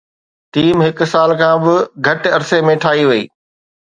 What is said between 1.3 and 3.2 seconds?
کان به گهٽ عرصي ۾ ٺاهي